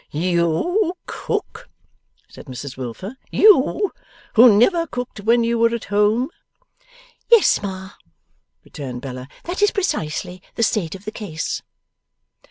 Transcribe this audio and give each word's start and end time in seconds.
'YOU 0.09 0.97
cook?' 1.05 1.69
said 2.27 2.47
Mrs 2.47 2.75
Wilfer. 2.75 3.17
'YOU, 3.29 3.91
who 4.33 4.57
never 4.57 4.87
cooked 4.87 5.19
when 5.19 5.43
you 5.43 5.59
were 5.59 5.75
at 5.75 5.85
home?' 5.93 6.31
'Yes, 7.29 7.61
Ma,' 7.61 7.91
returned 8.63 9.01
Bella; 9.03 9.27
'that 9.43 9.61
is 9.61 9.69
precisely 9.69 10.41
the 10.55 10.63
state 10.63 10.95
of 10.95 11.05
the 11.05 11.11
case. 11.11 11.61